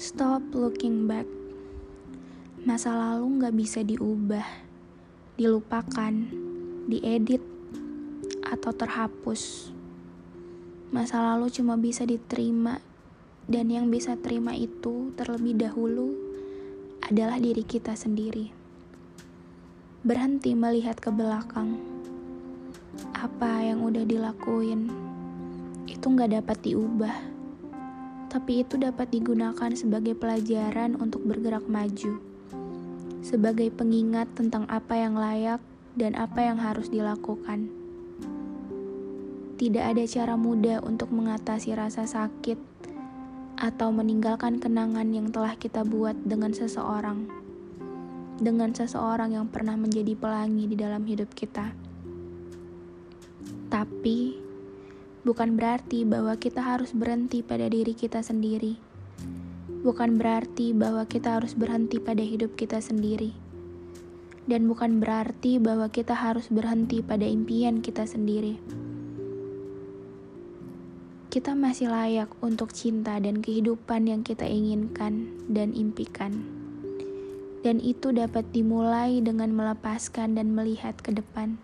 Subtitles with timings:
[0.00, 1.28] Stop looking back.
[2.64, 4.48] Masa lalu gak bisa diubah,
[5.36, 6.14] dilupakan,
[6.88, 7.44] diedit,
[8.40, 9.68] atau terhapus.
[10.88, 12.80] Masa lalu cuma bisa diterima,
[13.44, 16.16] dan yang bisa terima itu terlebih dahulu
[17.04, 18.56] adalah diri kita sendiri.
[20.00, 21.76] Berhenti melihat ke belakang.
[23.12, 24.88] Apa yang udah dilakuin
[25.84, 27.29] itu gak dapat diubah,
[28.30, 32.22] tapi itu dapat digunakan sebagai pelajaran untuk bergerak maju,
[33.26, 35.58] sebagai pengingat tentang apa yang layak
[35.98, 37.66] dan apa yang harus dilakukan.
[39.58, 42.56] Tidak ada cara mudah untuk mengatasi rasa sakit
[43.60, 47.28] atau meninggalkan kenangan yang telah kita buat dengan seseorang,
[48.40, 51.76] dengan seseorang yang pernah menjadi pelangi di dalam hidup kita.
[53.68, 54.49] Tapi,
[55.20, 58.80] bukan berarti bahwa kita harus berhenti pada diri kita sendiri.
[59.80, 63.32] Bukan berarti bahwa kita harus berhenti pada hidup kita sendiri.
[64.48, 68.56] Dan bukan berarti bahwa kita harus berhenti pada impian kita sendiri.
[71.30, 76.42] Kita masih layak untuk cinta dan kehidupan yang kita inginkan dan impikan.
[77.60, 81.60] Dan itu dapat dimulai dengan melepaskan dan melihat ke depan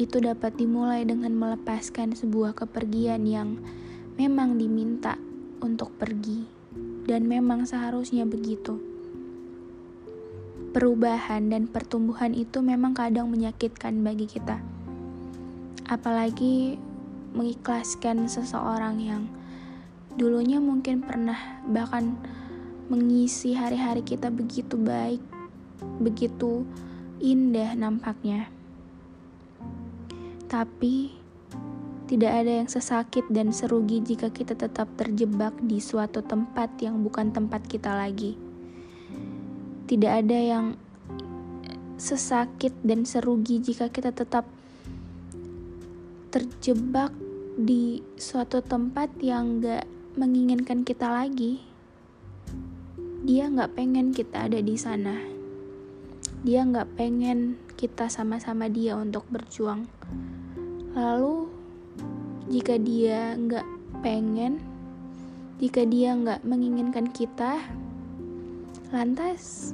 [0.00, 3.60] itu dapat dimulai dengan melepaskan sebuah kepergian yang
[4.16, 5.20] memang diminta
[5.60, 6.48] untuk pergi,
[7.04, 8.80] dan memang seharusnya begitu.
[10.72, 14.56] Perubahan dan pertumbuhan itu memang kadang menyakitkan bagi kita,
[15.84, 16.80] apalagi
[17.36, 19.22] mengikhlaskan seseorang yang
[20.16, 22.16] dulunya mungkin pernah bahkan
[22.88, 25.20] mengisi hari-hari kita begitu baik,
[26.00, 26.64] begitu
[27.20, 28.48] indah nampaknya.
[30.50, 31.14] Tapi,
[32.10, 37.30] tidak ada yang sesakit dan serugi jika kita tetap terjebak di suatu tempat yang bukan
[37.30, 38.34] tempat kita lagi.
[39.86, 40.74] Tidak ada yang
[42.02, 44.42] sesakit dan serugi jika kita tetap
[46.34, 47.14] terjebak
[47.54, 49.86] di suatu tempat yang gak
[50.18, 51.62] menginginkan kita lagi.
[53.22, 55.14] Dia gak pengen kita ada di sana.
[56.42, 59.86] Dia gak pengen kita sama-sama dia untuk berjuang.
[60.90, 61.46] Lalu,
[62.50, 63.66] jika dia nggak
[64.02, 64.58] pengen,
[65.62, 67.62] jika dia nggak menginginkan kita,
[68.90, 69.70] lantas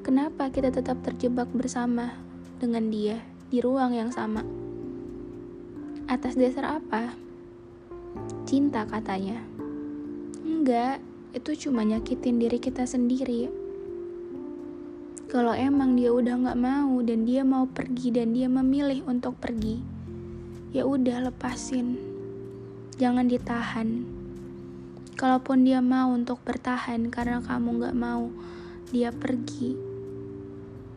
[0.00, 2.16] kenapa kita tetap terjebak bersama
[2.56, 3.20] dengan dia
[3.52, 4.40] di ruang yang sama?
[6.08, 7.12] Atas dasar apa?
[8.48, 9.44] Cinta katanya.
[10.40, 11.04] Enggak,
[11.36, 13.61] itu cuma nyakitin diri kita sendiri.
[15.32, 19.80] Kalau emang dia udah nggak mau dan dia mau pergi dan dia memilih untuk pergi,
[20.76, 21.96] ya udah lepasin.
[23.00, 24.04] Jangan ditahan.
[25.16, 28.28] Kalaupun dia mau untuk bertahan karena kamu nggak mau
[28.92, 29.72] dia pergi,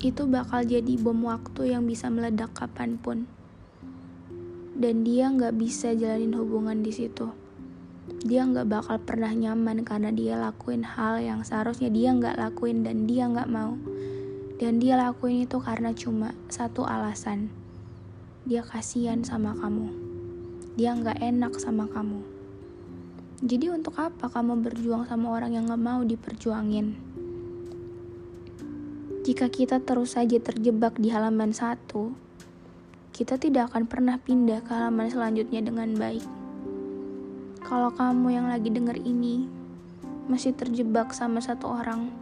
[0.00, 3.28] itu bakal jadi bom waktu yang bisa meledak kapan pun.
[4.72, 7.28] Dan dia nggak bisa jalanin hubungan di situ.
[8.24, 13.04] Dia nggak bakal pernah nyaman karena dia lakuin hal yang seharusnya dia nggak lakuin dan
[13.04, 13.76] dia nggak mau.
[14.56, 17.52] Dan dia lakuin itu karena cuma satu alasan.
[18.42, 19.88] Dia kasihan sama kamu.
[20.74, 22.42] Dia nggak enak sama kamu.
[23.42, 26.94] Jadi untuk apa kamu berjuang sama orang yang gak mau diperjuangin?
[29.26, 32.14] Jika kita terus saja terjebak di halaman satu,
[33.10, 36.22] kita tidak akan pernah pindah ke halaman selanjutnya dengan baik.
[37.66, 39.50] Kalau kamu yang lagi denger ini
[40.30, 42.14] masih terjebak sama satu orang,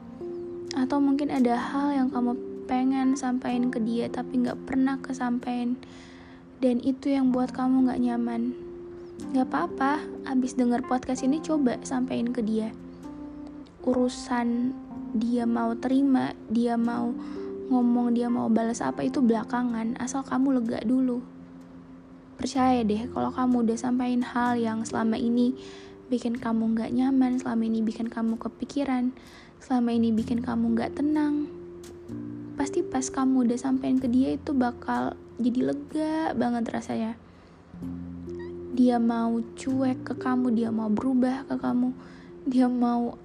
[0.78, 2.38] atau mungkin ada hal yang kamu
[2.70, 5.74] pengen sampaikan ke dia tapi nggak pernah kesampaian
[6.60, 8.42] dan itu yang buat kamu nggak nyaman.
[9.32, 12.72] Gak apa-apa, abis denger podcast ini coba sampaikan ke dia.
[13.84, 14.72] Urusan
[15.16, 17.12] dia mau terima, dia mau
[17.72, 21.24] ngomong, dia mau balas apa itu belakangan, asal kamu lega dulu.
[22.36, 25.56] Percaya deh, kalau kamu udah sampaikan hal yang selama ini
[26.08, 29.12] bikin kamu nggak nyaman, selama ini bikin kamu kepikiran,
[29.60, 31.46] selama ini bikin kamu gak tenang.
[32.56, 37.12] Pasti pas kamu udah sampein ke dia itu bakal jadi lega banget rasanya.
[38.74, 41.92] Dia mau cuek ke kamu, dia mau berubah ke kamu,
[42.48, 43.16] dia mau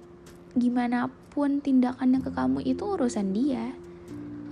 [0.56, 3.76] gimana pun tindakannya ke kamu itu urusan dia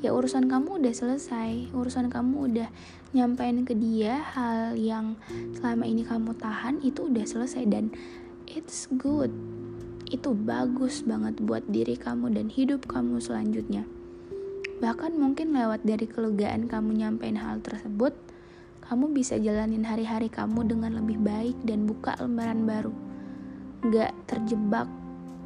[0.04, 2.68] ya urusan kamu udah selesai urusan kamu udah
[3.16, 5.16] nyampein ke dia hal yang
[5.56, 7.88] selama ini kamu tahan itu udah selesai dan
[8.44, 9.32] it's good
[10.14, 13.82] itu bagus banget buat diri kamu dan hidup kamu selanjutnya.
[14.78, 18.14] Bahkan mungkin lewat dari kelegaan kamu nyampein hal tersebut
[18.84, 22.92] kamu bisa jalanin hari-hari kamu dengan lebih baik dan buka lembaran baru.
[23.88, 24.86] Gak terjebak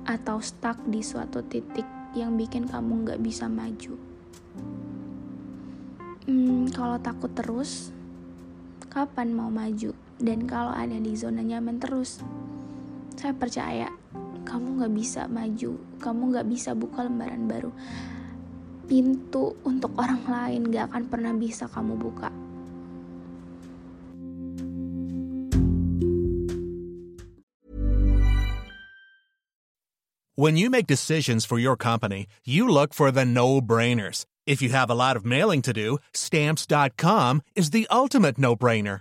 [0.05, 1.87] atau stuck di suatu titik
[2.19, 3.95] yang bikin kamu gak bisa maju.
[6.27, 7.95] Hmm, kalau takut terus,
[8.91, 9.95] kapan mau maju?
[10.19, 12.19] Dan kalau ada di zona nyaman terus,
[13.15, 13.87] saya percaya
[14.49, 17.69] kamu gak bisa maju, kamu gak bisa buka lembaran baru.
[18.89, 22.33] Pintu untuk orang lain gak akan pernah bisa kamu buka.
[30.39, 34.25] When you make decisions for your company, you look for the no-brainers.
[34.47, 39.01] If you have a lot of mailing to do, stamps.com is the ultimate no brainer.